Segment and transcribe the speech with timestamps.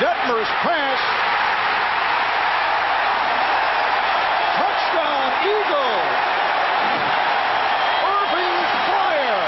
[0.00, 0.96] Detmer's pass.
[4.56, 6.08] Touchdown, Eagles.
[8.08, 8.56] Irving
[8.88, 9.44] Fryar.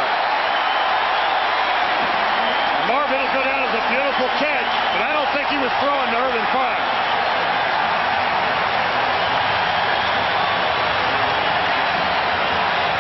[2.85, 6.13] Marvin will go down as a beautiful catch, but I don't think he was throwing
[6.13, 6.85] to Irving Fryar.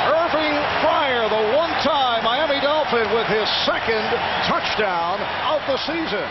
[0.09, 4.09] Irving Fryar, the one-time Miami Dolphin with his second
[4.48, 5.21] touchdown
[5.53, 6.25] of the season.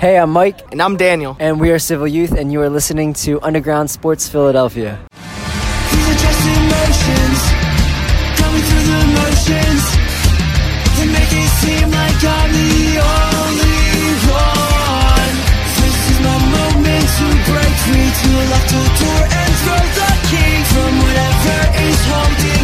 [0.00, 1.36] Hey, I'm Mike, And I'm Daniel.
[1.38, 4.98] and we are Civil Youth, and you are listening to Underground Sports Philadelphia.
[5.12, 7.40] These are just emotions
[8.40, 9.82] Going through the motions
[10.96, 13.84] They make it seem like I'm the only
[14.32, 15.34] one
[15.84, 20.54] This is my moment to break free To lock the door and throw the key
[20.72, 22.59] From whatever is holding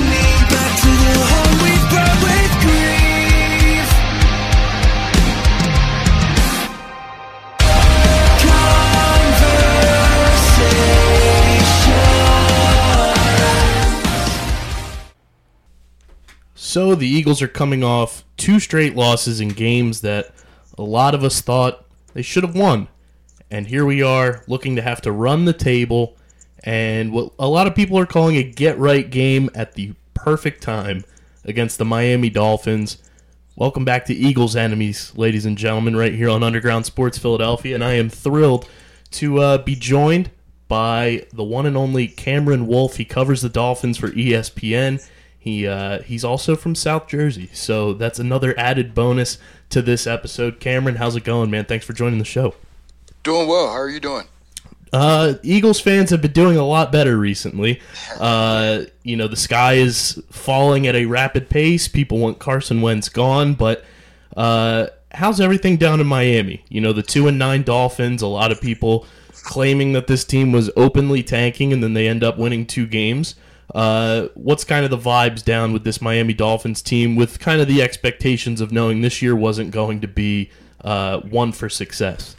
[16.77, 20.31] So the Eagles are coming off two straight losses in games that
[20.77, 22.89] a lot of us thought they should have won.
[23.51, 26.19] And here we are looking to have to run the table
[26.65, 30.63] and what a lot of people are calling a get right game at the perfect
[30.63, 31.07] time
[31.47, 32.99] against the Miami Dolphins.
[33.57, 37.75] Welcome back to Eagles Enemies, ladies and gentlemen, right here on Underground Sports Philadelphia.
[37.75, 38.69] And I am thrilled
[39.13, 40.31] to uh, be joined
[40.69, 42.97] by the one and only Cameron Wolfe.
[42.97, 45.03] He covers the Dolphins for ESPN.
[45.47, 49.39] He uh, he's also from South Jersey, so that's another added bonus
[49.71, 50.59] to this episode.
[50.59, 51.67] Cameron, how's it going, man?
[51.67, 52.57] Thanks for joining the show.
[53.23, 53.69] Doing well.
[53.69, 54.25] How are you doing?
[54.93, 57.81] Uh, Eagles fans have been doing a lot better recently.
[58.19, 61.87] Uh, you know, the sky is falling at a rapid pace.
[61.87, 63.85] People want Carson Wentz gone, but
[64.37, 66.65] uh, how's everything down in Miami?
[66.69, 68.21] You know, the two and nine Dolphins.
[68.21, 69.07] A lot of people
[69.45, 73.37] claiming that this team was openly tanking, and then they end up winning two games.
[73.75, 77.69] Uh, what's kind of the vibes down with this Miami Dolphins team, with kind of
[77.69, 80.51] the expectations of knowing this year wasn't going to be
[80.83, 82.37] uh, one for success?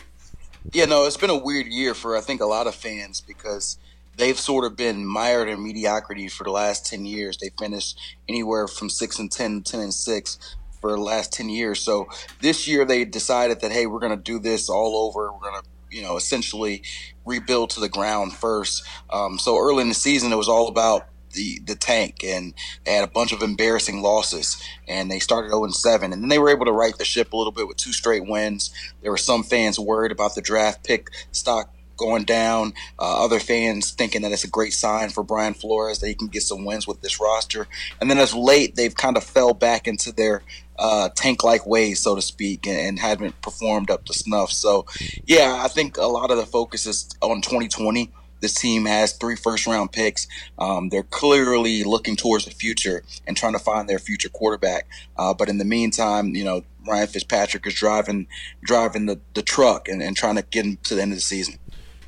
[0.73, 3.77] Yeah, no, it's been a weird year for I think a lot of fans because
[4.17, 7.37] they've sort of been mired in mediocrity for the last ten years.
[7.37, 11.79] They finished anywhere from six and 10, 10 and six for the last ten years.
[11.79, 12.07] So
[12.41, 15.31] this year they decided that hey, we're going to do this all over.
[15.31, 16.83] We're going to you know essentially
[17.25, 18.83] rebuild to the ground first.
[19.09, 22.53] Um, so early in the season, it was all about the the tank, and
[22.85, 26.39] they had a bunch of embarrassing losses, and they started 0 7, and then they
[26.39, 28.73] were able to right the ship a little bit with two straight wins.
[29.01, 32.73] There were some fans worried about the draft pick stock going down.
[32.99, 36.27] Uh, other fans thinking that it's a great sign for Brian Flores that he can
[36.27, 37.67] get some wins with this roster.
[37.99, 40.43] And then as late, they've kind of fell back into their
[40.79, 44.51] uh, tank-like ways, so to speak, and, and haven't performed up to snuff.
[44.51, 44.85] So,
[45.25, 48.11] yeah, I think a lot of the focus is on 2020.
[48.39, 50.27] This team has three first-round picks.
[50.59, 54.87] Um, they're clearly looking towards the future and trying to find their future quarterback.
[55.17, 58.27] Uh, but in the meantime, you know, Ryan Fitzpatrick is driving
[58.63, 61.21] driving the, the truck and, and trying to get him to the end of the
[61.21, 61.59] season.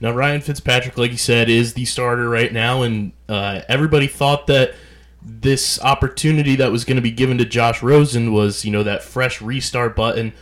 [0.02, 4.48] Now, Ryan Fitzpatrick, like you said, is the starter right now, and uh, everybody thought
[4.48, 4.74] that
[5.22, 9.04] this opportunity that was going to be given to Josh Rosen was, you know, that
[9.04, 10.34] fresh restart button.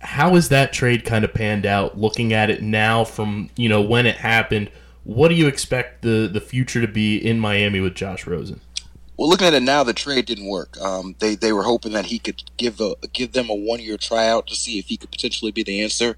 [0.00, 1.98] How is that trade kind of panned out?
[1.98, 4.70] Looking at it now from you know when it happened,
[5.04, 8.60] what do you expect the the future to be in Miami with Josh Rosen?
[9.16, 10.80] Well, looking at it now, the trade didn't work.
[10.80, 13.96] Um, they they were hoping that he could give a give them a one year
[13.98, 16.16] tryout to see if he could potentially be the answer,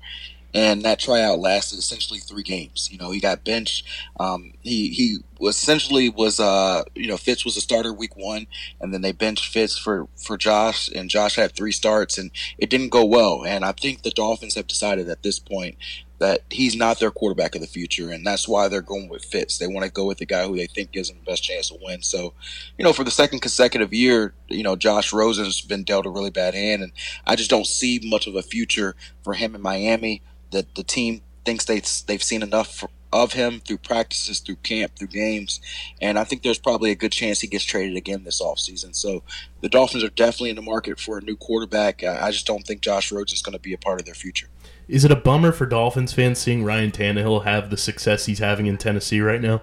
[0.55, 2.89] and that tryout lasted essentially three games.
[2.93, 3.87] You know, he got benched.
[4.21, 8.47] Um, he he was essentially was uh you know Fitz was a starter week one,
[8.81, 12.71] and then they benched Fitz for for Josh, and Josh had three starts, and it
[12.71, 13.45] didn't go well.
[13.45, 15.77] And I think the Dolphins have decided at this point
[16.23, 19.59] that he's not their quarterback of the future, and that's why they're going with Fitz.
[19.59, 21.69] They want to go with the guy who they think gives them the best chance
[21.69, 22.01] to win.
[22.03, 22.33] So,
[22.79, 26.31] you know, for the second consecutive year, you know, Josh Rosen's been dealt a really
[26.31, 26.93] bad hand, and
[27.27, 28.95] I just don't see much of a future
[29.25, 30.23] for him in Miami.
[30.53, 34.93] That the team thinks they they've seen enough for, of him through practices, through camp,
[34.97, 35.61] through games,
[36.01, 38.95] and I think there's probably a good chance he gets traded again this offseason.
[38.95, 39.25] So
[39.61, 42.05] the Dolphins are definitely in the market for a new quarterback.
[42.05, 44.47] I just don't think Josh Rosen's going to be a part of their future.
[44.89, 48.67] Is it a bummer for Dolphins fans seeing Ryan Tannehill have the success he's having
[48.67, 49.63] in Tennessee right now?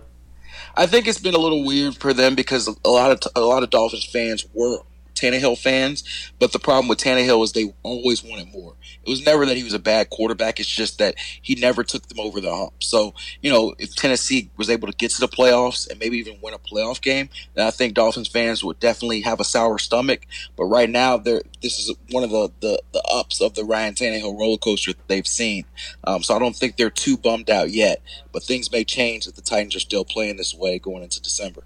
[0.76, 3.64] I think it's been a little weird for them because a lot of a lot
[3.64, 4.80] of Dolphins fans were
[5.20, 8.76] Tannehill fans, but the problem with Tannehill is they always wanted more.
[9.06, 10.60] It was never that he was a bad quarterback.
[10.60, 12.74] It's just that he never took them over the hump.
[12.80, 16.40] So, you know, if Tennessee was able to get to the playoffs and maybe even
[16.42, 20.26] win a playoff game, then I think Dolphins fans would definitely have a sour stomach.
[20.56, 23.94] But right now, they're, this is one of the, the, the ups of the Ryan
[23.94, 25.66] Tannehill roller coaster they've seen.
[26.04, 28.02] Um, so I don't think they're too bummed out yet.
[28.32, 31.64] But things may change if the Titans are still playing this way going into December.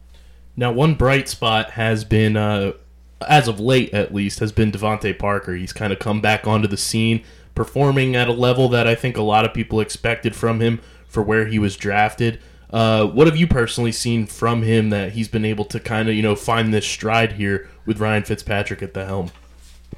[0.56, 2.74] Now, one bright spot has been, uh,
[3.28, 5.56] as of late at least, has been DeVante Parker.
[5.56, 7.24] He's kind of come back onto the scene,
[7.56, 11.22] performing at a level that I think a lot of people expected from him for
[11.22, 12.40] where he was drafted.
[12.72, 16.16] Uh, what have you personally seen from him that he's been able to kind of,
[16.16, 19.32] you know, find this stride here with Ryan Fitzpatrick at the helm?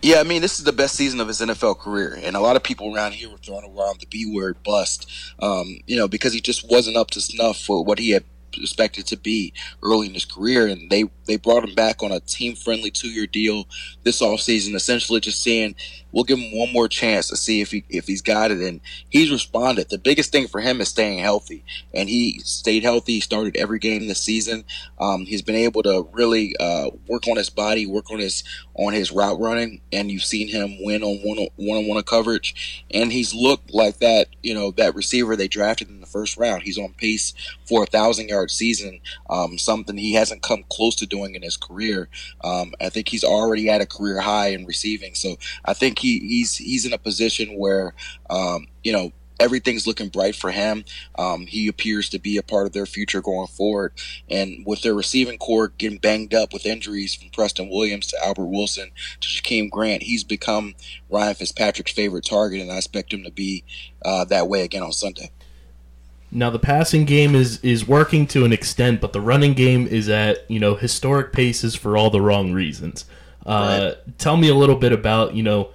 [0.01, 2.57] Yeah, I mean, this is the best season of his NFL career, and a lot
[2.57, 6.33] of people around here were throwing around the B word bust, um, you know, because
[6.33, 10.13] he just wasn't up to snuff for what he had expected to be early in
[10.13, 10.67] his career.
[10.67, 13.67] And they, they brought him back on a team friendly two year deal
[14.03, 15.75] this offseason, essentially just saying,
[16.15, 18.59] we'll give him one more chance to see if he if he's got it.
[18.59, 18.79] And
[19.09, 19.89] he's responded.
[19.89, 21.63] The biggest thing for him is staying healthy,
[21.93, 23.13] and he stayed healthy.
[23.13, 24.63] He started every game this season.
[24.99, 28.43] Um, he's been able to really uh, work on his body, work on his
[28.75, 32.83] on his route running, and you've seen him win on one one on one coverage.
[32.91, 36.63] And he's looked like that, you know, that receiver they drafted in the first round.
[36.63, 37.33] He's on pace
[37.67, 41.55] for a thousand yard season, um, something he hasn't come close to doing in his
[41.55, 42.09] career.
[42.43, 45.15] Um, I think he's already at a career high in receiving.
[45.15, 47.93] So I think he, he's he's in a position where
[48.29, 50.85] um, you know everything's looking bright for him.
[51.17, 53.93] Um, he appears to be a part of their future going forward.
[54.29, 58.47] And with their receiving corps getting banged up with injuries from Preston Williams to Albert
[58.47, 60.75] Wilson to Jakeem Grant, he's become
[61.09, 63.63] Ryan Fitzpatrick's favorite target, and I expect him to be
[64.03, 65.31] uh, that way again on Sunday.
[66.35, 70.09] Now the passing game is is working to an extent, but the running game is
[70.09, 73.05] at you know historic paces for all the wrong reasons.
[73.45, 74.17] Uh, right.
[74.17, 75.69] Tell me a little bit about you know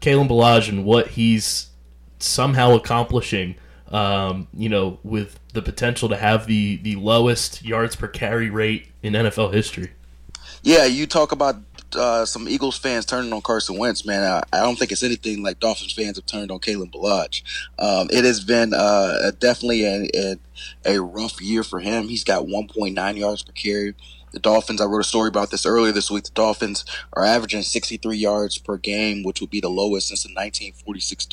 [0.00, 1.70] Kalen Ballage and what he's
[2.18, 3.54] somehow accomplishing.
[3.88, 8.88] Um, you know, with the potential to have the the lowest yards per carry rate
[9.02, 9.92] in NFL history.
[10.62, 11.56] Yeah, you talk about
[11.96, 15.42] uh, some Eagles fans turning on Carson Wentz, man, I, I, don't think it's anything
[15.42, 17.42] like Dolphins fans have turned on Kalen Ballage.
[17.78, 20.36] Um, it has been uh, definitely a, a,
[20.96, 22.08] a, rough year for him.
[22.08, 23.94] He's got 1.9 yards per carry,
[24.32, 26.24] the Dolphins, I wrote a story about this earlier this week.
[26.24, 30.28] The Dolphins are averaging 63 yards per game, which would be the lowest since the
[30.28, 31.28] 1946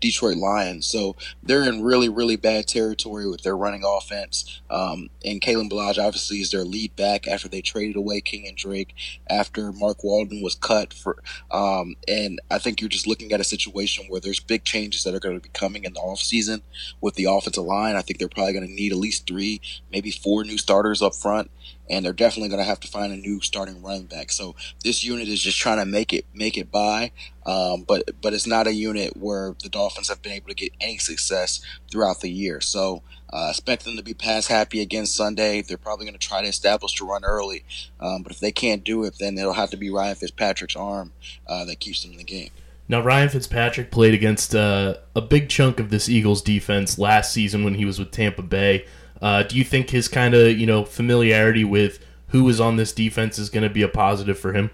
[0.00, 0.86] Detroit Lions.
[0.86, 4.60] So they're in really, really bad territory with their running offense.
[4.68, 8.94] Um, and Kalen Ballage obviously is their lead back after they traded away Kenyan Drake,
[9.28, 11.22] after Mark Walton was cut for.
[11.50, 15.14] Um, and I think you're just looking at a situation where there's big changes that
[15.14, 16.62] are going to be coming in the offseason
[17.00, 17.96] with the offensive line.
[17.96, 19.60] I think they're probably going to need at least three,
[19.92, 21.50] maybe four new starters up front
[21.90, 24.30] and they're definitely going to have to find a new starting running back.
[24.30, 24.54] So
[24.84, 27.10] this unit is just trying to make it make it by,
[27.44, 30.72] um, but but it's not a unit where the Dolphins have been able to get
[30.80, 31.60] any success
[31.90, 32.60] throughout the year.
[32.60, 33.02] So
[33.32, 35.62] uh, expect them to be pass happy again Sunday.
[35.62, 37.64] They're probably going to try to establish the run early,
[37.98, 41.12] um, but if they can't do it, then it'll have to be Ryan Fitzpatrick's arm
[41.46, 42.50] uh, that keeps them in the game.
[42.88, 47.62] Now, Ryan Fitzpatrick played against uh, a big chunk of this Eagles defense last season
[47.62, 48.84] when he was with Tampa Bay.
[49.20, 52.92] Uh, do you think his kind of you know familiarity with who is on this
[52.92, 54.70] defense is going to be a positive for him?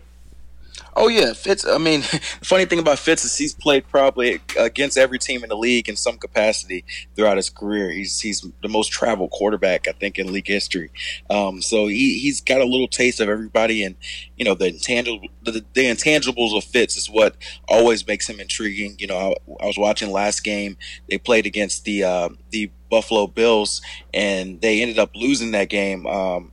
[0.94, 1.66] Oh yeah, Fitz.
[1.66, 5.50] I mean, the funny thing about Fitz is he's played probably against every team in
[5.50, 6.84] the league in some capacity
[7.14, 7.90] throughout his career.
[7.90, 10.90] He's he's the most traveled quarterback I think in league history.
[11.28, 13.96] Um, so he he's got a little taste of everybody, and
[14.36, 17.36] you know the intangible the, the intangibles of Fitz is what
[17.68, 18.96] always makes him intriguing.
[18.98, 20.76] You know, I, I was watching last game
[21.08, 23.82] they played against the uh, the Buffalo Bills,
[24.14, 26.06] and they ended up losing that game.
[26.06, 26.52] Um,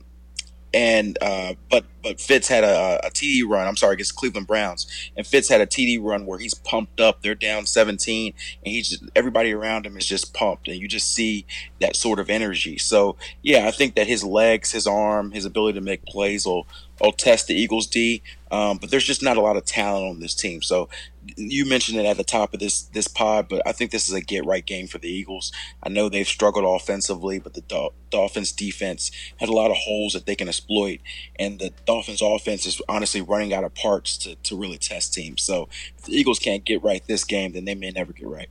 [0.74, 3.66] and uh, but but Fitz had a, a TD run.
[3.66, 7.22] I'm sorry, against Cleveland Browns, and Fitz had a TD run where he's pumped up.
[7.22, 11.12] They're down 17, and he's just, everybody around him is just pumped, and you just
[11.12, 11.46] see
[11.80, 12.76] that sort of energy.
[12.76, 16.66] So yeah, I think that his legs, his arm, his ability to make plays will
[17.00, 18.22] will test the Eagles D.
[18.50, 20.62] Um, but there's just not a lot of talent on this team.
[20.62, 20.88] So
[21.36, 24.14] you mentioned it at the top of this this pod, but I think this is
[24.14, 25.52] a get right game for the Eagles.
[25.82, 30.12] I know they've struggled offensively, but the Dol- Dolphins defense had a lot of holes
[30.12, 31.00] that they can exploit,
[31.38, 35.42] and the Dolphins offense is honestly running out of parts to, to really test teams.
[35.42, 38.48] So if the Eagles can't get right this game, then they may never get right.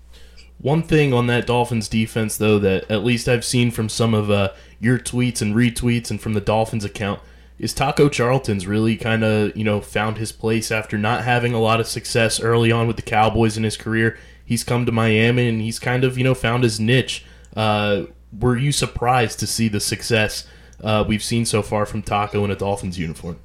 [0.60, 4.32] One thing on that Dolphins defense, though, that at least I've seen from some of
[4.32, 7.20] uh, your tweets and retweets and from the Dolphins account
[7.60, 11.62] is Taco Charlton's really kind of you know found his place after not having a
[11.62, 14.18] lot of success early on with the Cowboys in his career.
[14.46, 17.26] He's come to Miami and he's kind of you know found his niche.
[17.56, 18.04] Uh,
[18.38, 20.48] were you surprised to see the success
[20.84, 23.40] uh, we've seen so far from Taco in a Dolphins uniform?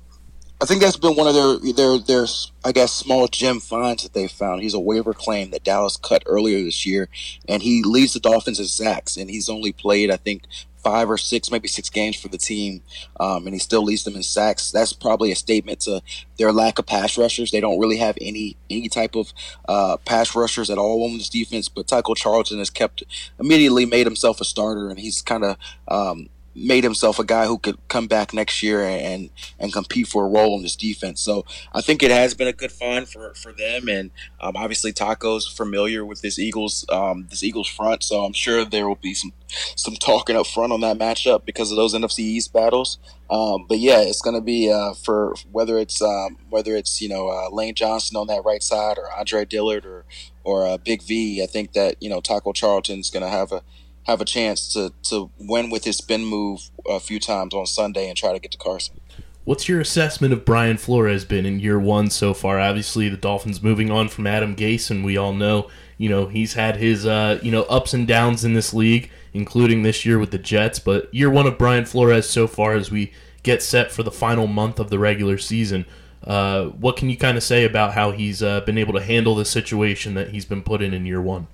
[0.60, 2.26] I think that's been one of their their their
[2.64, 4.62] I guess small gem finds that they found.
[4.62, 7.08] He's a waiver claim that Dallas cut earlier this year,
[7.48, 10.42] and he leads the Dolphins in sacks, and he's only played I think
[10.82, 12.82] five or six, maybe six games for the team,
[13.20, 14.70] um, and he still leads them in sacks.
[14.70, 16.02] That's probably a statement to
[16.38, 17.50] their lack of pass rushers.
[17.50, 19.32] They don't really have any any type of
[19.68, 21.68] uh, pass rushers at all on this defense.
[21.68, 23.04] But Taco Charlton has kept
[23.38, 26.30] immediately made himself a starter, and he's kind of um,
[26.66, 30.28] made himself a guy who could come back next year and and compete for a
[30.28, 31.20] role in this defense.
[31.20, 34.10] So I think it has been a good find for for them, and
[34.40, 38.88] um, obviously Taco's familiar with this Eagles um, this Eagles front, so I'm sure there
[38.88, 39.32] will be some
[39.76, 42.98] some talking up front on that matchup because of those NFC East battles.
[43.30, 47.08] Um, but yeah, it's going to be uh, for whether it's um, whether it's you
[47.08, 50.04] know uh, Lane Johnson on that right side or Andre Dillard or
[50.44, 51.42] or uh, Big V.
[51.42, 53.62] I think that you know Taco Charlton's going to have a
[54.08, 58.08] have a chance to to win with his spin move a few times on Sunday
[58.08, 59.00] and try to get to Carson.
[59.44, 62.58] What's your assessment of Brian Flores been in year one so far?
[62.58, 66.52] Obviously, the Dolphins moving on from Adam Gase, and we all know, you know, he's
[66.52, 70.32] had his, uh, you know, ups and downs in this league, including this year with
[70.32, 70.78] the Jets.
[70.78, 73.10] But year one of Brian Flores so far, as we
[73.42, 75.86] get set for the final month of the regular season,
[76.24, 79.34] uh, what can you kind of say about how he's uh, been able to handle
[79.34, 81.46] the situation that he's been put in in year one?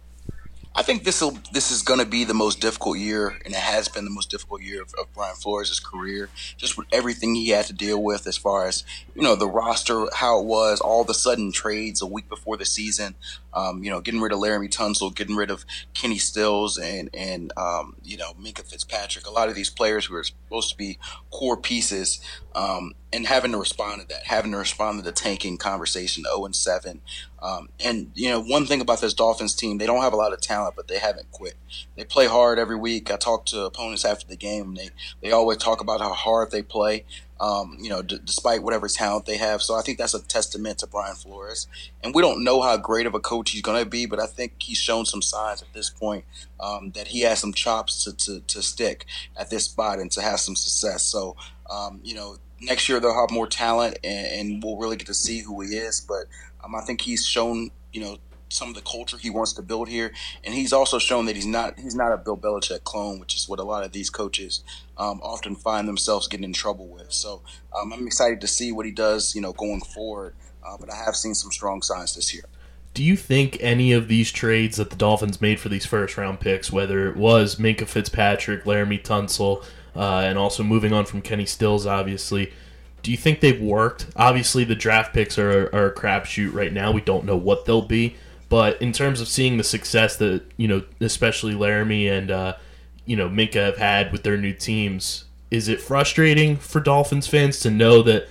[0.76, 3.60] I think this will this is going to be the most difficult year, and it
[3.60, 6.30] has been the most difficult year of, of Brian Flores' career.
[6.56, 8.82] Just with everything he had to deal with, as far as
[9.14, 12.64] you know, the roster, how it was, all the sudden trades a week before the
[12.64, 13.14] season.
[13.52, 15.64] Um, you know, getting rid of Laremy Tunsil, getting rid of
[15.94, 19.28] Kenny Stills, and and um, you know Minkah Fitzpatrick.
[19.28, 20.98] A lot of these players who are supposed to be
[21.30, 22.20] core pieces,
[22.56, 26.44] um, and having to respond to that, having to respond to the tanking conversation, zero
[26.44, 27.00] and seven.
[27.40, 30.32] Um, and you know, one thing about this Dolphins team, they don't have a lot
[30.32, 31.54] of talent, but they haven't quit.
[31.96, 33.10] They play hard every week.
[33.10, 34.90] I talk to opponents after the game, and they
[35.22, 37.04] they always talk about how hard they play
[37.40, 39.60] um, you know, d- despite whatever talent they have.
[39.60, 41.66] So I think that's a testament to Brian Flores.
[42.02, 44.26] And we don't know how great of a coach he's going to be, but I
[44.26, 46.24] think he's shown some signs at this point
[46.60, 49.04] um, that he has some chops to, to, to, stick
[49.36, 51.02] at this spot and to have some success.
[51.02, 51.36] So,
[51.68, 55.14] um, you know, next year they'll have more talent and, and, we'll really get to
[55.14, 56.00] see who he is.
[56.00, 56.26] But
[56.62, 58.18] um, I think he's shown, you know,
[58.48, 60.12] some of the culture he wants to build here,
[60.44, 63.48] and he's also shown that he's not he's not a Bill Belichick clone, which is
[63.48, 64.62] what a lot of these coaches
[64.96, 67.12] um, often find themselves getting in trouble with.
[67.12, 67.42] So
[67.76, 70.34] um, I'm excited to see what he does, you know, going forward.
[70.66, 72.44] Uh, but I have seen some strong signs this year.
[72.94, 76.40] Do you think any of these trades that the Dolphins made for these first round
[76.40, 79.64] picks, whether it was Minkah Fitzpatrick, Laremy Tunsil,
[79.96, 82.52] uh, and also moving on from Kenny Stills, obviously,
[83.02, 84.06] do you think they've worked?
[84.16, 86.92] Obviously, the draft picks are, are a crapshoot right now.
[86.92, 88.16] We don't know what they'll be.
[88.54, 92.54] But in terms of seeing the success that you know, especially Laremy and uh,
[93.04, 97.58] you know Minkah have had with their new teams, is it frustrating for Dolphins fans
[97.58, 98.28] to know that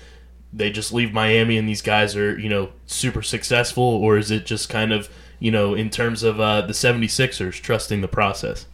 [0.53, 4.45] they just leave Miami and these guys are you know super successful, or is it
[4.45, 8.65] just kind of you know in terms of uh, the 76ers trusting the process?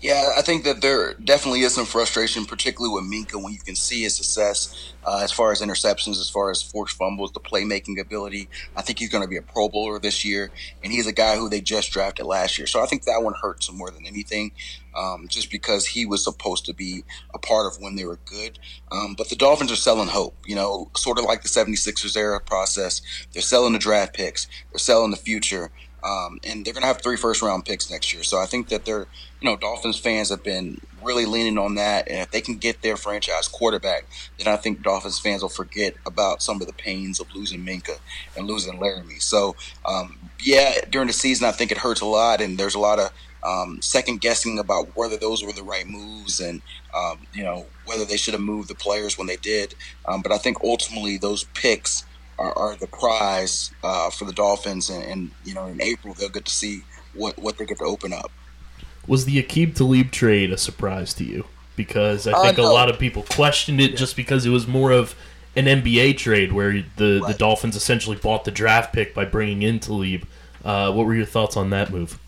[0.00, 3.76] Yeah, I think that there definitely is some frustration, particularly with Minkah, when you can
[3.76, 8.00] see his success uh, as far as interceptions, as far as forced fumbles, the playmaking
[8.00, 8.48] ability.
[8.74, 10.50] I think he's going to be a Pro Bowler this year,
[10.82, 12.66] and he's a guy who they just drafted last year.
[12.66, 14.52] So I think that one hurts him more than anything,
[14.96, 17.04] um, just because he was supposed to be
[17.34, 18.58] a part of when they were good.
[18.90, 22.40] Um, but the Dolphins are selling hope, you know, sort of like the 76ers era
[22.40, 23.02] process.
[23.32, 25.70] They're selling the draft picks, they're selling the future.
[26.02, 28.22] Um, and they're going to have three first round picks next year.
[28.22, 29.06] So I think that they're,
[29.40, 32.08] you know, Dolphins fans have been really leaning on that.
[32.08, 34.06] And if they can get their franchise quarterback,
[34.38, 37.98] then I think Dolphins fans will forget about some of the pains of losing Minkah
[38.36, 39.20] and losing Laremy.
[39.20, 42.40] So, um, yeah, during the season, I think it hurts a lot.
[42.40, 46.40] And there's a lot of um, second guessing about whether those were the right moves
[46.40, 46.60] and,
[46.94, 49.74] um, you know, whether they should have moved the players when they did.
[50.06, 52.04] Um, but I think ultimately those picks
[52.40, 56.30] are, are the prize uh, for the Dolphins, and, and, you know in April they'll
[56.30, 56.82] get to see
[57.14, 58.32] what what they get to open up.
[59.06, 61.44] Was the Aqib Talib trade a surprise to you?
[61.76, 62.70] Because I think uh, no.
[62.70, 63.96] a lot of people questioned it yeah.
[63.96, 65.14] just because it was more of
[65.56, 67.32] an NBA trade where the right.
[67.32, 70.26] the Dolphins essentially bought the draft pick by bringing in Talib.
[70.64, 72.18] Uh, what were your thoughts on that move?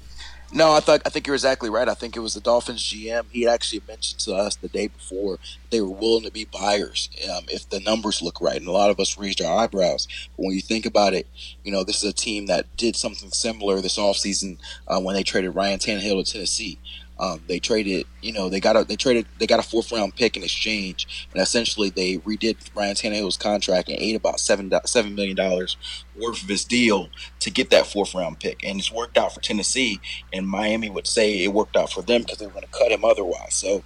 [0.54, 1.88] No, I thought I think you're exactly right.
[1.88, 3.24] I think it was the Dolphins GM.
[3.30, 5.38] He actually mentioned to us the day before
[5.70, 8.56] they were willing to be buyers um, if the numbers look right.
[8.56, 10.06] And a lot of us raised our eyebrows.
[10.36, 11.26] But when you think about it,
[11.64, 15.22] you know this is a team that did something similar this offseason uh, when they
[15.22, 16.78] traded Ryan Tannehill to Tennessee.
[17.22, 20.16] Um, they traded, you know, they got a they traded they got a fourth round
[20.16, 25.14] pick in exchange, and essentially they redid Ryan Tannehill's contract and ate about seven seven
[25.14, 25.76] million dollars
[26.16, 29.40] worth of his deal to get that fourth round pick, and it's worked out for
[29.40, 30.00] Tennessee.
[30.32, 32.90] And Miami would say it worked out for them because they were going to cut
[32.90, 33.54] him otherwise.
[33.54, 33.84] So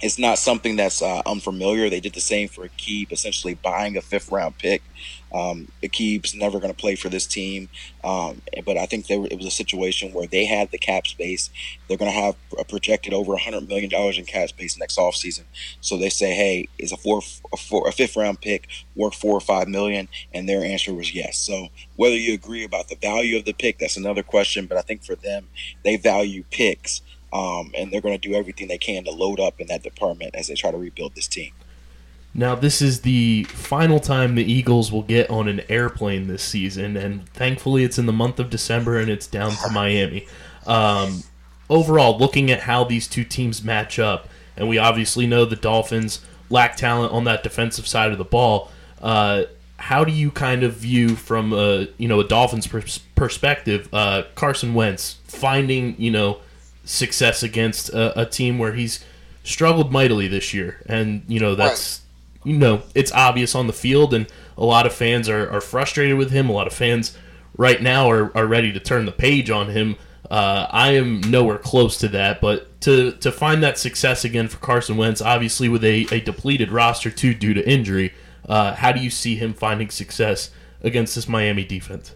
[0.00, 1.90] it's not something that's uh, unfamiliar.
[1.90, 4.82] They did the same for Aqib, essentially buying a fifth round pick.
[5.34, 7.68] Um, Aqib's never going to play for this team,
[8.04, 11.50] um, but I think were, it was a situation where they had the cap space.
[11.88, 15.44] They're going to have a projected over $100 million in cap space next offseason.
[15.80, 17.22] So they say, hey, is a, four,
[17.52, 20.08] a, four, a fifth round pick worth four or five million?
[20.34, 21.38] And their answer was yes.
[21.38, 24.66] So whether you agree about the value of the pick, that's another question.
[24.66, 25.48] But I think for them,
[25.84, 27.00] they value picks
[27.32, 30.34] um, and they're going to do everything they can to load up in that department
[30.34, 31.52] as they try to rebuild this team.
[32.34, 36.96] Now, this is the final time the Eagles will get on an airplane this season,
[36.96, 40.26] and thankfully it's in the month of December and it's down to Miami.
[40.66, 41.24] Um,
[41.68, 46.24] overall, looking at how these two teams match up, and we obviously know the Dolphins
[46.48, 48.70] lack talent on that defensive side of the ball.
[49.00, 49.44] Uh,
[49.76, 54.22] how do you kind of view from a you know a Dolphins pers- perspective uh,
[54.36, 56.38] Carson Wentz finding you know
[56.84, 59.04] success against a, a, team where he's
[59.44, 62.00] struggled mightily this year, and you know that's.
[62.44, 66.16] You know it's obvious on the field, and a lot of fans are, are frustrated
[66.16, 66.48] with him.
[66.48, 67.16] A lot of fans
[67.56, 69.96] right now are, are ready to turn the page on him.
[70.30, 74.58] Uh, I am nowhere close to that, but to to find that success again for
[74.58, 78.14] Carson Wentz, obviously with a, a depleted roster too due to injury,
[78.48, 82.14] uh, how do you see him finding success against this Miami defense?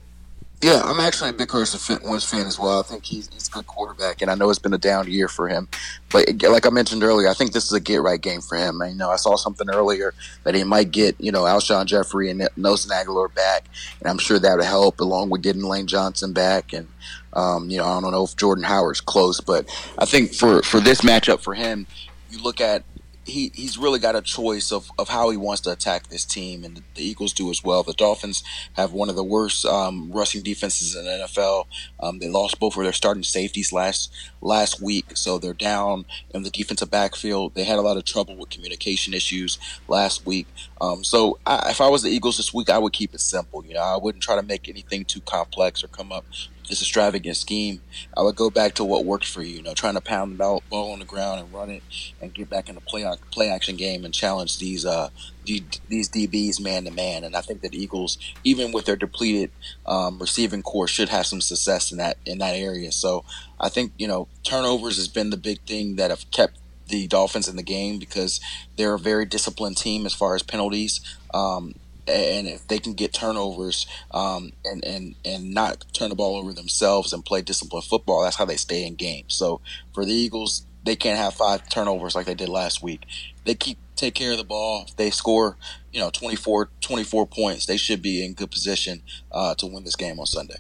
[0.63, 2.81] Yeah, I'm actually a big Carson Wentz fan as well.
[2.81, 5.29] I think he's, he's a good quarterback, and I know it's been a down year
[5.29, 5.69] for him.
[6.11, 8.81] But like I mentioned earlier, I think this is a get right game for him.
[8.81, 12.49] I, know, I saw something earlier that he might get, you know, Alshon Jeffery and
[12.57, 13.65] Nelson Agholor back,
[14.01, 16.73] and I'm sure that would help, along with getting Lane Johnson back.
[16.73, 16.89] And
[17.35, 20.81] um, you know, I don't know if Jordan Howard's close, but I think for for
[20.81, 21.87] this matchup for him,
[22.31, 22.83] you look at
[23.27, 26.65] he he's really got a choice of, of how he wants to attack this team,
[26.65, 27.83] and the, the Eagles do as well.
[27.83, 28.43] The Dolphins
[28.75, 31.67] have one of the worst um, rushing defenses in the NFL.
[32.01, 36.43] Um, they lost both of their starting safeties last last week, so they're down in
[36.43, 37.55] the defensive backfield.
[37.55, 40.47] They had a lot of trouble with communication issues last week.
[40.81, 43.65] Um, so I, if I was the Eagles this week, I would keep it simple.
[43.65, 46.25] You know, I wouldn't try to make anything too complex or come up
[46.69, 47.81] this extravagant scheme,
[48.17, 49.57] I would go back to what worked for you.
[49.57, 51.83] You know, trying to pound the ball, ball on the ground and run it,
[52.21, 55.11] and get back in the play play action game and challenge these uh
[55.45, 57.25] these DBs man to man.
[57.25, 59.51] And I think that Eagles, even with their depleted
[59.87, 62.93] um, receiving corps, should have some success in that in that area.
[62.93, 63.25] So
[63.61, 66.59] I think you know turnovers has been the big thing that have kept
[66.89, 68.41] the Dolphins in the game because
[68.77, 71.01] they're a very disciplined team as far as penalties.
[71.35, 71.75] Um,
[72.09, 76.53] and if they can get turnovers um, and and and not turn the ball over
[76.53, 79.35] themselves and play disciplined football, that's how they stay in games.
[79.35, 79.61] So
[79.93, 83.07] for the Eagles, they can't have five turnovers like they did last week.
[83.45, 84.85] They keep take care of the ball.
[84.89, 85.57] If they score,
[85.91, 89.97] you know, 24, 24 points, they should be in good position uh, to win this
[89.97, 90.57] game on Sunday.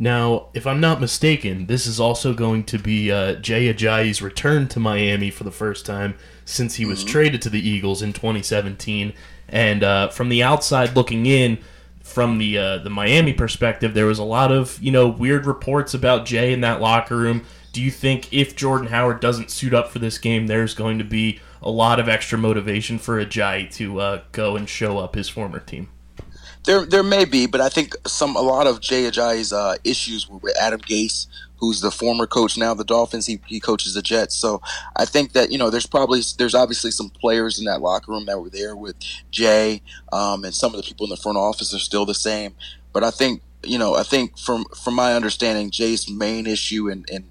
[0.00, 4.68] Now, if I'm not mistaken, this is also going to be uh, Jay Ajayi's return
[4.68, 7.08] to Miami for the first time since he was mm-hmm.
[7.08, 9.12] traded to the Eagles in 2017.
[9.48, 11.58] And uh, from the outside looking in,
[12.02, 15.94] from the uh, the Miami perspective, there was a lot of you know weird reports
[15.94, 17.44] about Jay in that locker room.
[17.72, 21.04] Do you think if Jordan Howard doesn't suit up for this game, there's going to
[21.04, 25.28] be a lot of extra motivation for Ajayi to uh, go and show up his
[25.28, 25.88] former team?
[26.64, 30.28] There, there may be, but I think some a lot of Jay Ajayi's uh, issues
[30.28, 31.26] were with Adam Gase,
[31.58, 33.26] who's the former coach now the Dolphins.
[33.26, 34.34] He, he coaches the Jets.
[34.34, 34.60] So
[34.96, 38.26] I think that, you know, there's probably, there's obviously some players in that locker room
[38.26, 38.96] that were there with
[39.30, 42.54] Jay, um, and some of the people in the front office are still the same.
[42.92, 47.08] But I think, you know, I think from, from my understanding, Jay's main issue and,
[47.10, 47.24] and,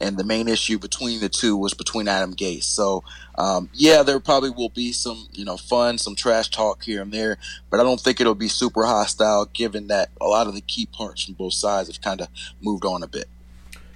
[0.00, 2.64] and the main issue between the two was between Adam Gase.
[2.64, 3.04] So,
[3.36, 7.12] um, yeah, there probably will be some, you know, fun, some trash talk here and
[7.12, 7.38] there,
[7.70, 10.86] but I don't think it'll be super hostile given that a lot of the key
[10.86, 12.28] parts from both sides have kind of
[12.60, 13.26] moved on a bit.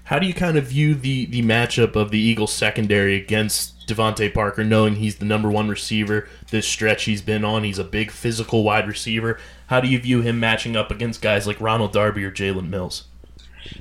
[0.09, 4.33] How do you kind of view the the matchup of the Eagles secondary against DeVante
[4.33, 7.63] Parker, knowing he's the number one receiver this stretch he's been on?
[7.63, 9.39] He's a big physical wide receiver.
[9.67, 13.05] How do you view him matching up against guys like Ronald Darby or Jalen Mills?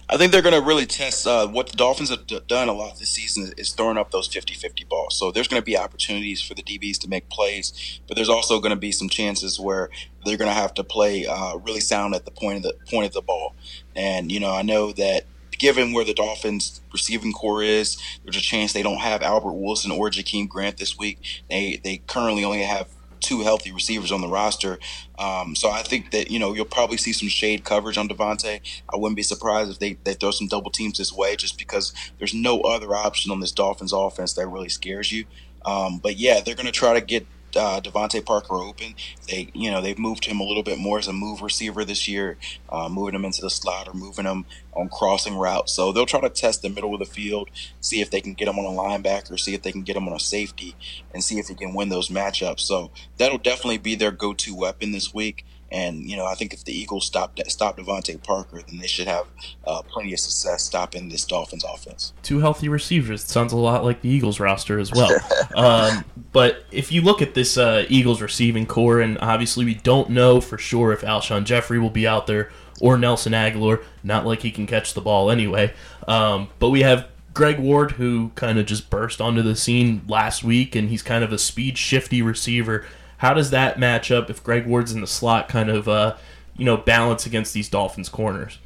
[0.09, 2.73] I think they're going to really test uh, what the Dolphins have d- done a
[2.73, 5.17] lot this season is throwing up those 50-50 balls.
[5.17, 8.59] So there's going to be opportunities for the DBs to make plays, but there's also
[8.59, 9.89] going to be some chances where
[10.25, 13.05] they're going to have to play uh, really sound at the point of the point
[13.05, 13.55] of the ball.
[13.95, 15.23] And you know, I know that
[15.57, 19.91] given where the Dolphins receiving corps is, there's a chance they don't have Albert Wilson
[19.91, 21.19] or Jakeem Grant this week.
[21.49, 22.87] They they currently only have
[23.19, 24.79] two healthy receivers on the roster.
[25.17, 28.61] Um, so I think that, you know, you'll probably see some shade coverage on DeVante.
[28.93, 31.93] I wouldn't be surprised if they, they throw some double teams this way just because
[32.19, 35.25] there's no other option on this Dolphins offense that really scares you.
[35.65, 37.25] Um, but yeah, they're going to try to get
[37.57, 38.95] uh, DeVante Parker open.
[39.27, 42.07] They, you know, they've moved him a little bit more as a move receiver this
[42.07, 42.37] year,
[42.69, 45.73] uh, moving him into the slot or moving him on crossing routes.
[45.73, 47.49] So they'll try to test the middle of the field,
[47.81, 50.07] see if they can get him on a linebacker, see if they can get him
[50.07, 50.75] on a safety,
[51.13, 52.61] and see if they can win those matchups.
[52.61, 55.45] So that'll definitely be their go-to weapon this week.
[55.71, 59.07] And you know, I think if the Eagles stop stop DeVante Parker, then they should
[59.07, 59.27] have
[59.65, 62.13] uh, plenty of success stopping this Dolphins offense.
[62.23, 63.23] Two healthy receivers.
[63.23, 65.11] It sounds a lot like the Eagles roster as well.
[65.55, 70.09] um, but if you look at this uh, Eagles receiving corps, and obviously we don't
[70.09, 73.83] know for sure if Alshon Jeffery will be out there or Nelson Agholor.
[74.03, 75.73] Not like he can catch the ball anyway.
[76.07, 80.43] Um, but we have Greg Ward, who kind of just burst onto the scene last
[80.43, 82.85] week, and he's kind of a speed shifty receiver.
[83.17, 86.15] How does that match up if Greg Ward's in the slot, kind of, uh,
[86.55, 88.59] you know, balance against these Dolphins corners?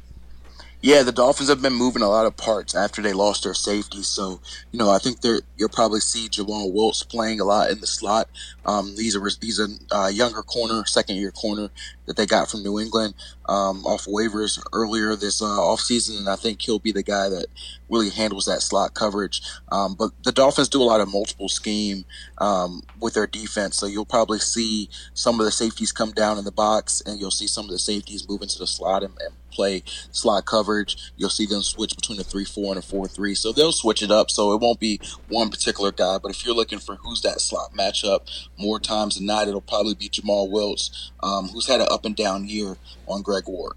[0.82, 4.02] Yeah, the Dolphins have been moving a lot of parts after they lost their safety.
[4.02, 4.40] So,
[4.72, 7.86] you know, I think they're, you'll probably see Jomal Wiltz playing a lot in the
[7.86, 8.28] slot.
[8.64, 11.70] Um, he's a he's a uh, younger corner, second year corner
[12.06, 13.14] that they got from New England
[13.48, 17.46] um, off waivers earlier this uh, offseason, and I think he'll be the guy that
[17.90, 19.42] really handles that slot coverage.
[19.70, 22.04] Um, but the Dolphins do a lot of multiple scheme
[22.38, 26.44] um, with their defense, so you'll probably see some of the safeties come down in
[26.44, 29.34] the box, and you'll see some of the safeties move into the slot and, and
[29.52, 31.12] play slot coverage.
[31.16, 33.34] You'll see them switch between a 3 4 and a 4 3.
[33.34, 34.30] So they'll switch it up.
[34.30, 36.18] So it won't be one particular guy.
[36.18, 39.94] But if you're looking for who's that slot matchup, more times than not, it'll probably
[39.94, 42.76] be Jomal Wiltz, um, who's had an up and down year
[43.08, 43.74] on Greg Ward.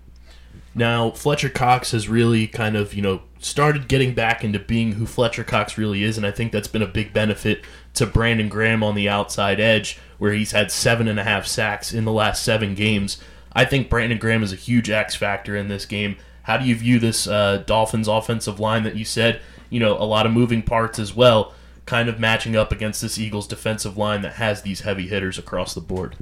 [0.73, 5.05] Now, Fletcher Cox has really kind of, you know, started getting back into being who
[5.05, 8.83] Fletcher Cox really is, and I think that's been a big benefit to Brandon Graham
[8.83, 12.43] on the outside edge, where he's had seven and a half sacks in the last
[12.43, 13.21] seven games.
[13.53, 16.17] I think Brandon Graham is a huge X factor in this game.
[16.43, 20.03] How do you view this uh, Dolphins offensive line that you said, you know, a
[20.03, 21.53] lot of moving parts as well,
[21.85, 25.73] kind of matching up against this Eagles defensive line that has these heavy hitters across
[25.73, 26.15] the board?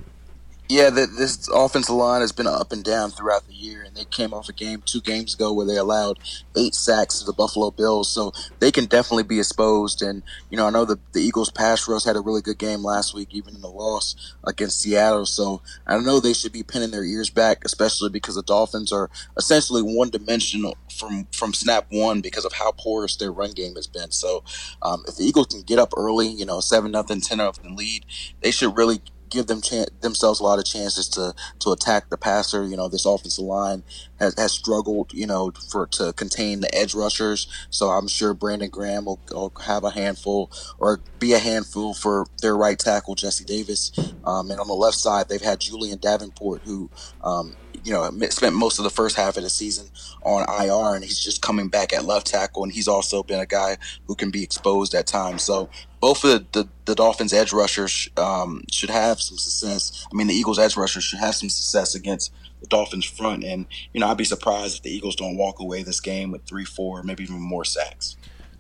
[0.69, 4.06] Yeah, the, this offensive line has been up and down throughout the year, and they
[4.06, 6.19] came off a game two games ago where they allowed
[6.56, 10.02] eight sacks to the Buffalo Bills, so they can definitely be exposed.
[10.02, 12.82] And you know, I know the the Eagles pass rush had a really good game
[12.82, 15.26] last week, even in the loss against Seattle.
[15.26, 19.10] So I know they should be pinning their ears back, especially because the Dolphins are
[19.38, 23.88] essentially one dimensional from from snap one because of how porous their run game has
[23.88, 24.12] been.
[24.12, 24.45] So
[24.82, 28.06] um, if the Eagles can get up early, you know, seven nothing, ten nothing lead,
[28.41, 29.02] they should really
[29.33, 32.65] give them chan- themselves a lot of chances to to attack the passer.
[32.65, 33.83] You know, this offensive line
[34.19, 37.47] has, has struggled, you know, for to contain the edge rushers.
[37.69, 42.27] So I'm sure Brandon Graham will, will have a handful or be a handful for
[42.41, 43.91] their right tackle Jesse Davis.
[44.23, 46.89] Um, and on the left side, they've had Julian Davenport, who
[47.23, 49.87] um, you know spent most of the first half of the season
[50.23, 53.45] on IR, and he's just coming back at left tackle, and he's also been a
[53.45, 55.43] guy who can be exposed at times.
[55.43, 55.69] So
[55.99, 60.05] both of the, the, the Dolphins edge rushers um, should have some success.
[60.11, 63.65] I mean, the Eagles edge rushers should have some success against the Dolphins front, and
[63.93, 66.65] you know I'd be surprised if the Eagles don't walk away this game with three,
[66.65, 68.15] four, maybe even more sacks.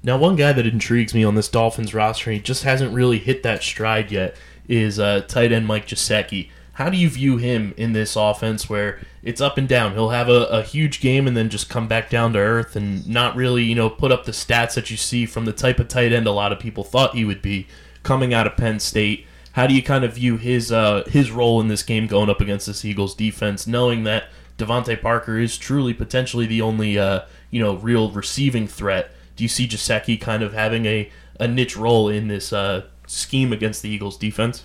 [0.05, 3.43] Now, one guy that intrigues me on this Dolphins roster, he just hasn't really hit
[3.43, 4.35] that stride yet,
[4.67, 6.49] is uh, tight end Mike Gesicki.
[6.73, 9.93] How do you view him in this offense where it's up and down?
[9.93, 13.07] He'll have a, a, huge game and then just come back down to earth and
[13.07, 15.87] not really, you know, put up the stats that you see from the type of
[15.87, 17.67] tight end a lot of people thought he would be
[18.01, 19.27] coming out of Penn State.
[19.51, 22.41] How do you kind of view his uh, his role in this game going up
[22.41, 24.25] against this Eagles defense, knowing that
[24.57, 29.11] DeVante Parker is truly potentially the only uh, you know real receiving threat?
[29.35, 33.53] Do you see Gesicki kind of having a, a niche role in this uh, scheme
[33.53, 34.63] against the Eagles defense?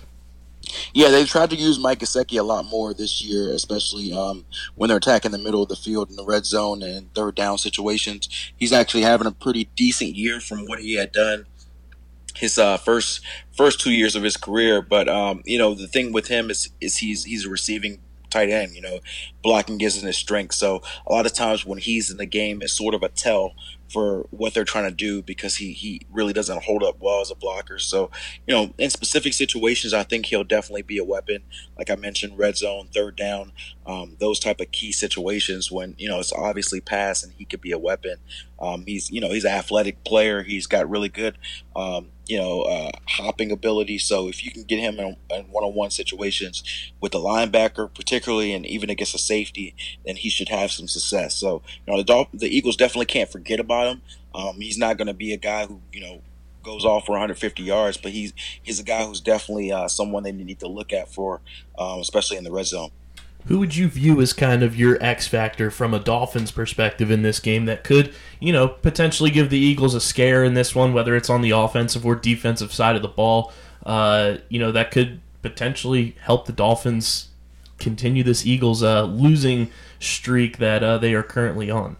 [0.93, 4.87] Yeah, they tried to use Mike Gesicki a lot more this year, especially um, when
[4.87, 8.29] they're attacking the middle of the field in the red zone and third down situations.
[8.57, 11.45] He's actually having a pretty decent year from what he had done
[12.39, 13.21] his uh, first
[13.55, 14.81] first two years of his career.
[14.81, 18.49] But um, you know, the thing with him is is he's he's a receiving tight
[18.49, 18.73] end.
[18.73, 18.99] You know,
[19.43, 20.55] blocking isn't his strength.
[20.55, 23.53] So a lot of times when he's in the game, it's sort of a tell
[23.89, 27.31] for what they're trying to do because he he really doesn't hold up well as
[27.31, 27.79] a blocker.
[27.79, 28.11] So
[28.47, 31.43] you know, in specific situations, I think he'll definitely be a weapon.
[31.77, 33.51] Like I mentioned, red zone, third down,
[33.85, 37.61] um, those type of key situations when you know it's obviously pass and he could
[37.61, 38.17] be a weapon.
[38.59, 40.43] Um, he's you know he's an athletic player.
[40.43, 41.37] He's got really good
[41.79, 43.97] um, you know uh, hopping ability.
[43.97, 45.15] So if you can get him in,
[45.49, 46.63] one-on-one situations
[47.01, 49.75] with the linebacker, particularly and even against a safety,
[50.05, 51.35] then he should have some success.
[51.35, 54.01] So you know the the Eagles definitely can't forget about him.
[54.33, 56.21] Um, he's not going to be a guy who you know
[56.63, 60.31] goes off for 150 yards, but he's he's a guy who's definitely uh, someone they
[60.31, 61.41] need to look at for,
[61.77, 62.91] um, especially in the red zone.
[63.47, 67.21] Who would you view as kind of your X factor from a Dolphins perspective in
[67.21, 70.93] this game that could, you know, potentially give the Eagles a scare in this one,
[70.93, 73.53] whether it's on the offensive or defensive side of the ball?
[73.85, 77.29] Uh, you know, that could potentially help the Dolphins
[77.79, 81.95] continue this Eagles uh, losing streak that uh, they are currently on.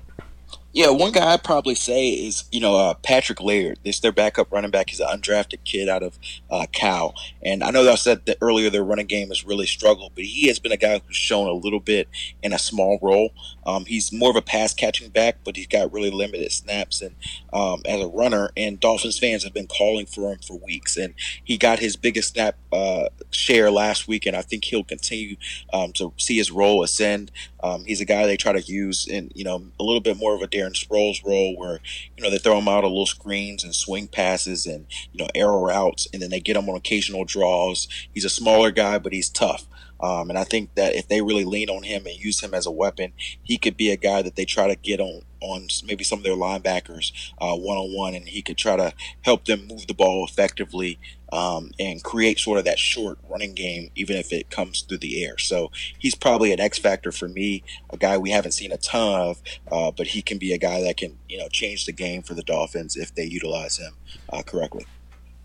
[0.80, 3.80] Yeah, one guy I'd probably say is you know uh, Patrick Laird.
[3.84, 4.90] This their backup running back.
[4.90, 6.18] He's an undrafted kid out of
[6.50, 7.14] uh, Cal,
[7.44, 10.24] and I know that I said that earlier their running game has really struggled, but
[10.24, 12.08] he has been a guy who's shown a little bit
[12.42, 13.32] in a small role.
[13.66, 17.14] Um, he's more of a pass catching back, but he's got really limited snaps and
[17.52, 18.50] um, as a runner.
[18.56, 21.14] And Dolphins fans have been calling for him for weeks, and
[21.44, 25.36] he got his biggest snap uh, share last week, and I think he'll continue
[25.74, 27.32] um, to see his role ascend.
[27.62, 30.34] Um, he's a guy they try to use in you know a little bit more
[30.34, 31.80] of a Darren Sproles role, where
[32.18, 35.30] you know they throw him out of little screens and swing passes and you know
[35.36, 37.88] arrow routes, and then they get him on occasional draws.
[38.14, 39.66] He's a smaller guy, but he's tough.
[40.02, 42.66] Um, and I think that if they really lean on him and use him as
[42.66, 46.04] a weapon, he could be a guy that they try to get on on maybe
[46.04, 49.88] some of their linebackers one on one, and he could try to help them move
[49.88, 51.00] the ball effectively
[51.32, 55.24] um, and create sort of that short running game, even if it comes through the
[55.24, 55.38] air.
[55.38, 59.22] So he's probably an X factor for me, a guy we haven't seen a ton
[59.22, 62.22] of, uh, but he can be a guy that can you know change the game
[62.22, 63.94] for the Dolphins if they utilize him
[64.32, 64.86] uh, correctly.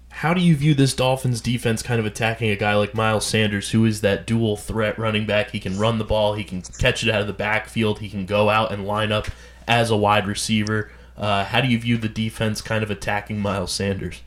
[0.09, 3.71] How do you view this Dolphins defense kind of attacking a guy like Miles Sanders,
[3.73, 5.51] who is that dual threat running back?
[5.51, 8.25] He can run the ball, he can catch it out of the backfield, he can
[8.25, 9.27] go out and line up
[9.67, 10.91] as a wide receiver.
[11.17, 14.23] Uh, how do you view the defense kind of attacking Miles Sanders?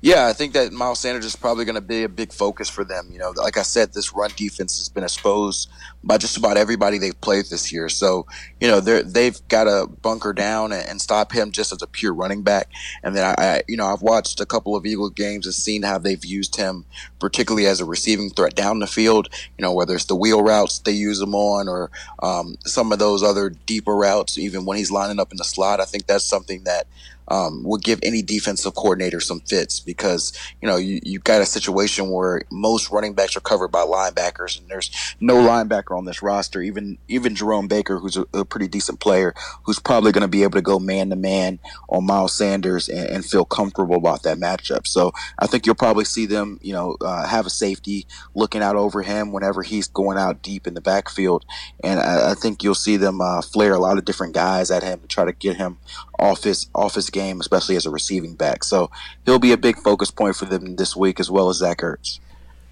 [0.00, 2.84] Yeah, I think that Miles Sanders is probably going to be a big focus for
[2.84, 3.08] them.
[3.10, 5.68] You know, like I said, this run defense has been exposed
[6.04, 7.88] by just about everybody they've played this year.
[7.88, 8.24] So,
[8.60, 11.86] you know, they're, they've got to bunker down and, and, stop him just as a
[11.86, 12.68] pure running back.
[13.02, 15.82] And then I, I, you know, I've watched a couple of Eagle games and seen
[15.82, 16.84] how they've used him,
[17.18, 19.28] particularly as a receiving threat down the field.
[19.56, 21.90] You know, whether it's the wheel routes they use him on or
[22.22, 25.80] um, some of those other deeper routes, even when he's lining up in the slot.
[25.80, 26.86] I think that's something that
[27.30, 31.46] um, would give any defensive coordinator some fits because you know you you got a
[31.46, 36.22] situation where most running backs are covered by linebackers and there's no linebacker on this
[36.22, 36.62] roster.
[36.62, 40.42] Even even Jerome Baker, who's a, a pretty decent player, who's probably going to be
[40.42, 44.38] able to go man to man on Miles Sanders and, and, feel comfortable about that
[44.38, 44.86] matchup.
[44.86, 48.76] So I think you'll probably see them, you know, uh, have a safety looking out
[48.76, 51.44] over him whenever he's going out deep in the backfield,
[51.84, 54.82] and I, I think you'll see them uh, flare a lot of different guys at
[54.82, 55.78] him to try to get him
[56.18, 58.64] off his off his game, especially as a receiving back.
[58.64, 58.90] So
[59.24, 62.20] he'll be a big focus point for them this week, as well as Zach Ertz.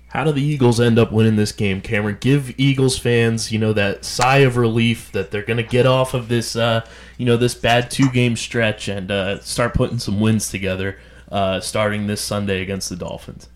[0.08, 2.16] How do the Eagles end up winning this game, Cameron?
[2.20, 6.14] Give Eagles fans, you know, that sigh of relief that they're going to get off
[6.14, 6.86] of this, uh,
[7.18, 10.98] you know, this bad two-game stretch and uh, start putting some wins together,
[11.30, 13.48] uh, starting this Sunday against the Dolphins.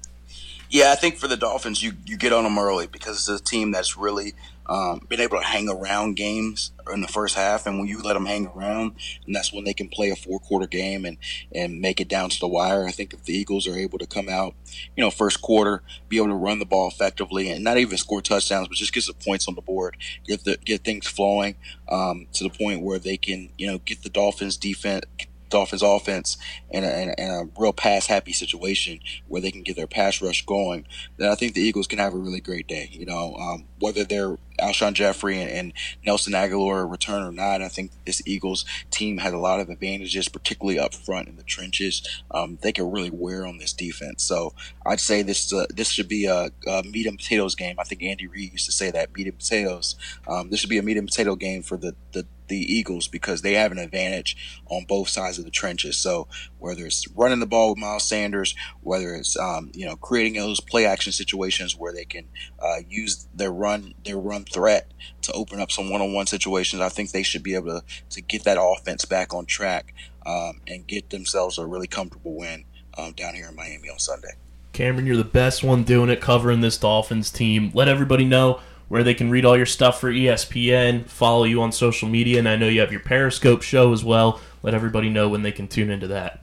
[0.69, 3.43] Yeah, I think for the Dolphins, you you get on them early because it's a
[3.43, 4.35] team that's really
[4.71, 8.15] um, been able to hang around games in the first half, and when you let
[8.15, 8.95] them hang around,
[9.27, 11.19] and that's when they can play a four quarter game and
[11.53, 12.87] and make it down to the wire.
[12.87, 14.55] I think if the Eagles are able to come out,
[14.97, 18.23] you know, first quarter, be able to run the ball effectively, and not even score
[18.23, 21.57] touchdowns, but just get some points on the board, get the get things flowing
[21.89, 25.05] um, to the point where they can, you know, get the Dolphins defense
[25.51, 26.37] Dolphins offense
[26.71, 29.87] in a, in a, in a real pass happy situation where they can get their
[29.87, 30.87] pass rush going,
[31.17, 32.89] then I think the Eagles can have a really great day.
[32.93, 35.73] You know, um, whether they're Alshon Jeffery and, and,
[36.05, 40.29] Nelson Agholor return or not, I think this Eagles team has a lot of advantages,
[40.29, 42.23] particularly up front in the trenches.
[42.31, 44.23] Um, they can really wear on this defense.
[44.23, 47.77] So I'd say this uh, this should be a, a, meat and potatoes game.
[47.79, 49.97] I think Andy Reid used to say that meat and potatoes.
[50.27, 53.41] Um, this should be a meat and potato game for the, the the Eagles because
[53.41, 55.97] they have an advantage on both sides of the trenches.
[55.97, 60.35] So whether it's running the ball with Miles Sanders, whether it's um, you know creating
[60.35, 65.33] those play action situations where they can uh, use their run their run threat to
[65.33, 68.21] open up some one on one situations, I think they should be able to to
[68.21, 69.95] get that offense back on track
[70.27, 72.65] um, and get themselves a really comfortable win
[72.99, 74.35] um, down here in Miami on Sunday.
[74.73, 77.73] Cameron, you're the best one doing it, covering this Dolphins team.
[77.75, 78.61] Let everybody know
[78.91, 82.49] where they can read all your stuff for ESPN, follow you on social media, and
[82.49, 84.41] I know you have your Periscope show as well.
[84.65, 86.43] Let everybody know when they can tune into that.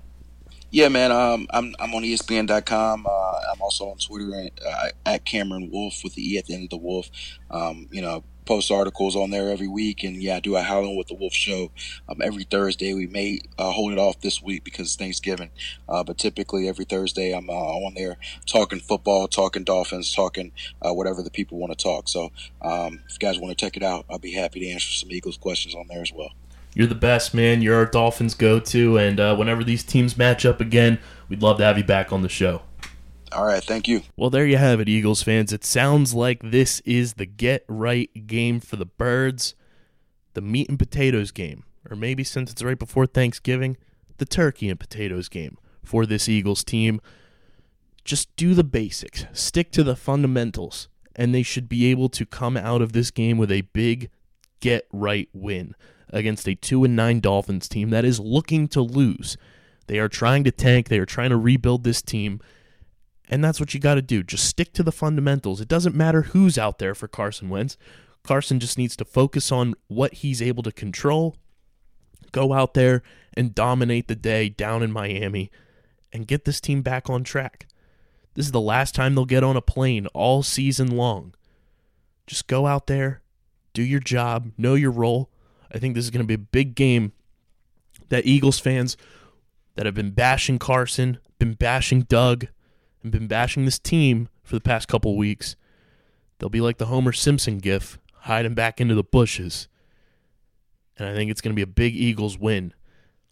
[0.71, 1.11] Yeah, man.
[1.11, 3.05] Um, I'm I'm on ESPN.com.
[3.05, 3.09] Uh,
[3.67, 6.77] also on Twitter uh, at Cameron Wolfe with the E at the end of the
[6.77, 7.09] Wolf.
[7.51, 10.03] Um, you know, post articles on there every week.
[10.03, 11.69] And yeah, I do a Howling with the Wolf show
[12.07, 12.93] um, every Thursday.
[12.93, 15.49] We may uh, hold it off this week because Thanksgiving,
[15.89, 20.93] uh, but typically every Thursday I'm uh, on there talking football, talking Dolphins, talking uh,
[20.93, 22.07] whatever the people want to talk.
[22.07, 24.93] So um, if you guys want to check it out, I'll be happy to answer
[24.93, 26.31] some Eagles questions on there as well.
[26.73, 27.63] You're the best, man.
[27.63, 28.97] You're our Dolphins go to.
[28.97, 32.21] And uh, whenever these teams match up again, we'd love to have you back on
[32.21, 32.61] the show.
[33.31, 34.01] All right, thank you.
[34.15, 35.51] Well, there you have it, Eagles fans.
[35.51, 39.53] It sounds like this is the get right game for the birds,
[40.33, 43.75] the meat and potatoes game, or maybe since it's right before Thanksgiving,
[44.17, 47.01] the turkey and potatoes game for this Eagles team.
[48.07, 52.55] just do the basics, stick to the fundamentals, and they should be able to come
[52.57, 54.09] out of this game with a big
[54.61, 55.75] get right win
[56.09, 59.37] against a 2 and 9 Dolphins team that is looking to lose.
[59.87, 62.39] They are trying to tank, they are trying to rebuild this team,
[63.29, 64.23] and that's what you got to do.
[64.23, 65.61] Just stick to the fundamentals.
[65.61, 67.77] It doesn't matter who's out there for Carson Wentz.
[68.23, 71.35] Carson just needs to focus on what he's able to control,
[72.31, 73.01] go out there
[73.35, 75.49] and dominate the day down in Miami
[76.11, 77.67] and get this team back on track.
[78.33, 81.33] This is the last time they'll get on a plane all season long.
[82.27, 83.21] Just go out there,
[83.73, 85.29] do your job, know your role.
[85.71, 87.13] I think this is going to be a big game
[88.09, 88.97] that Eagles fans
[89.75, 92.47] that have been bashing Carson, been bashing Doug,
[93.03, 95.55] and been bashing this team for the past couple weeks,
[96.39, 99.67] they'll be like the Homer Simpson gif, hiding back into the bushes.
[100.97, 102.73] And I think it's going to be a big Eagles win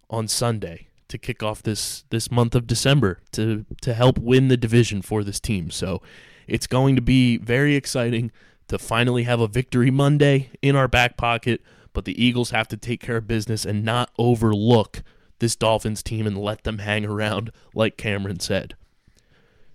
[0.09, 4.57] on Sunday to kick off this this month of December to to help win the
[4.57, 5.71] division for this team.
[5.71, 6.01] So
[6.47, 8.31] it's going to be very exciting
[8.67, 11.61] to finally have a victory Monday in our back pocket,
[11.93, 15.03] but the Eagles have to take care of business and not overlook
[15.39, 18.75] this Dolphins team and let them hang around like Cameron said.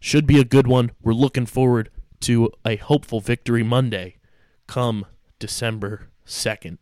[0.00, 0.90] Should be a good one.
[1.02, 4.16] We're looking forward to a hopeful victory Monday
[4.66, 5.04] come
[5.38, 6.78] December 2nd.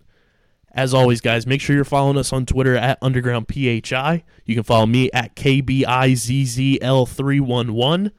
[0.73, 4.23] As always, guys, make sure you're following us on Twitter at UndergroundPHI.
[4.45, 8.13] You can follow me at KBIZZL311.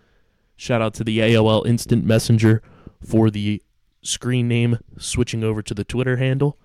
[0.58, 2.62] Shout out to the AOL Instant Messenger
[3.02, 3.64] for the
[4.02, 6.60] screen name switching over to the Twitter handle.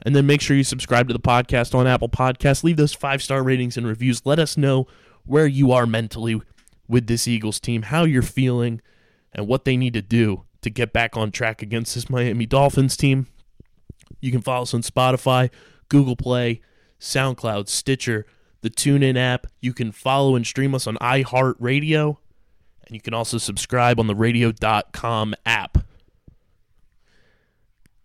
[0.00, 2.64] And then make sure you subscribe to the podcast on Apple Podcasts.
[2.64, 4.24] Leave those five star ratings and reviews.
[4.24, 4.86] Let us know
[5.26, 6.40] where you are mentally
[6.88, 8.80] with this Eagles team, how you're feeling,
[9.32, 12.96] and what they need to do to get back on track against this Miami Dolphins
[12.96, 13.26] team.
[14.20, 15.50] You can follow us on Spotify,
[15.88, 16.60] Google Play,
[17.00, 18.26] SoundCloud, Stitcher,
[18.62, 19.46] the TuneIn app.
[19.60, 22.16] You can follow and stream us on iHeartRadio,
[22.86, 25.78] and you can also subscribe on the radio.com app.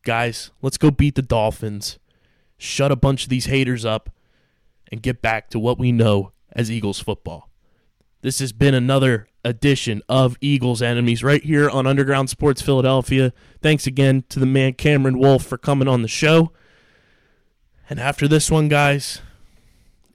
[0.03, 1.99] Guys, let's go beat the Dolphins,
[2.57, 4.09] shut a bunch of these haters up,
[4.91, 7.48] and get back to what we know as Eagles football.
[8.21, 13.31] This has been another edition of Eagles Enemies right here on Underground Sports Philadelphia.
[13.61, 16.51] Thanks again to the man Cameron Wolfe for coming on the show.
[17.89, 19.21] And after this one, guys,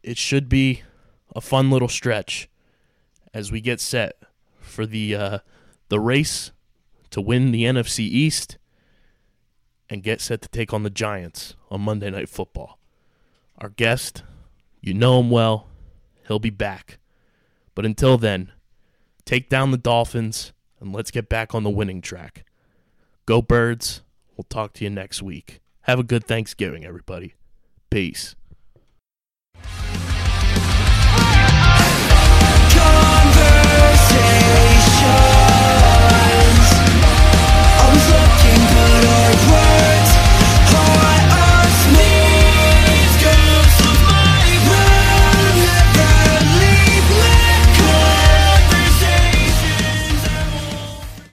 [0.02, 0.82] it should be
[1.34, 2.50] a fun little stretch
[3.32, 4.18] as we get set
[4.60, 5.38] for the uh,
[5.88, 6.52] the race
[7.08, 8.58] to win the NFC East
[9.88, 12.78] and get set to take on the Giants on Monday Night Football.
[13.56, 14.24] Our guest,
[14.82, 15.68] you know him well,
[16.28, 16.98] he'll be back.
[17.74, 18.52] But until then,
[19.24, 22.44] take down the Dolphins and let's get back on the winning track.
[23.26, 24.02] Go Birds.
[24.36, 25.60] We'll talk to you next week.
[25.82, 27.34] Have a good Thanksgiving, everybody.
[27.90, 28.36] Peace.
[29.54, 30.04] Conversations.
[37.76, 39.63] I was looking